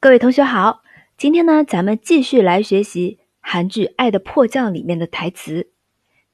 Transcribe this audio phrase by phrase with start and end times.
[0.00, 0.82] 各位同学好，
[1.16, 5.68] 今天呢，咱们继续来学习韩剧《爱的迫降》里面的台词。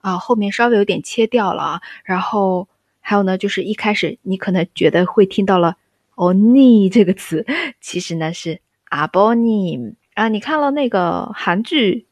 [0.00, 1.80] 啊，后面稍微有点切掉了啊。
[2.04, 2.68] 然后
[3.09, 5.77] 还有呢，就是一开始你可能觉得会听到了
[6.15, 7.45] “哦你”这个词，
[7.79, 10.27] 其实呢是阿波尼啊。
[10.27, 12.05] 你看了那个韩剧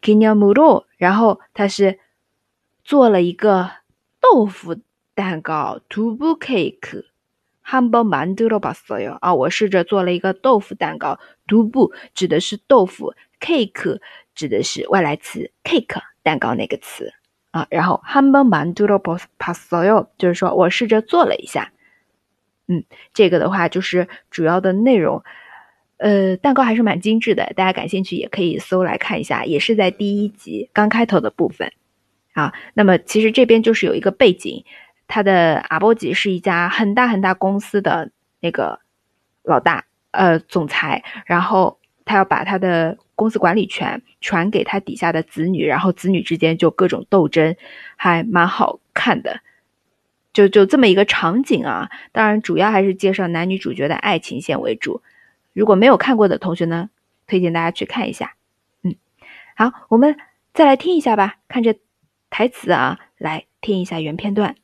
[0.00, 1.98] ，Kinion Muro 然后他是
[2.82, 3.70] 做了一个
[4.20, 4.76] 豆腐
[5.14, 14.00] 蛋糕，Tubu Cake，Hamburger Bando Bastaio 啊，我试着做了一个豆腐蛋糕，Tubu 指的是豆腐，cake
[14.34, 17.12] 指的是外来词，cake 蛋糕那个词。
[17.51, 21.71] 啊，然后한번만들어봤어요，就是说我试着做了一下。
[22.67, 22.83] 嗯，
[23.13, 25.23] 这个的话就是主要的内容。
[25.97, 31.71] 呃，蛋糕还是蛮精致的，大家感兴趣也可以搜来看一下，也是在第一集刚开头的部分
[32.33, 32.53] 啊。
[32.73, 34.65] 那么其实这边就是有一个背景，
[35.07, 38.79] 他的阿波吉是一家很大很大公司的那个
[39.43, 42.97] 老大，呃，总裁，然后他要把他的。
[43.19, 47.55] 公司管理权传给他底下的子女，然后子女之间就各种斗争，
[47.95, 49.41] 还蛮好看的。
[50.33, 55.01] 就就这么一个场景啊，当然主要还是介绍男女主角的爱情线为主。
[55.53, 56.89] 如果没有看过的同学呢，
[57.25, 58.35] 推荐大家去看一下。
[58.83, 58.95] 嗯，
[59.55, 60.17] 好，我们
[60.53, 61.75] 再来听一下吧，看着
[62.29, 64.55] 台词啊，来听一下原片段。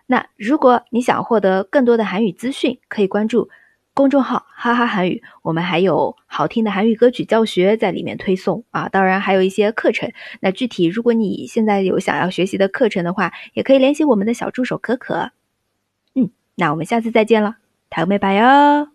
[0.07, 3.51] 那如果你想获得更多的韩语资讯，可以关注。
[3.96, 10.12] 公众号哈哈韩语，我们还有好听的韩语歌曲教学在里面推送啊，当然还有一些课程。
[10.42, 15.32] 那具体如果你现在有想要学习的课程的话，也可以联系我们的小助手可可。
[16.14, 17.56] 嗯，那我们下次再见了，
[17.90, 18.95] 台妹拜哟。